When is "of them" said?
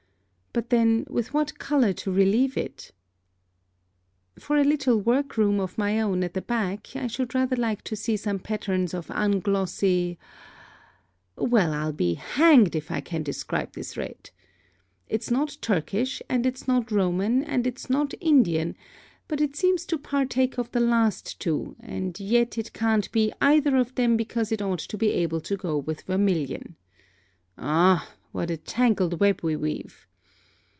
23.77-24.17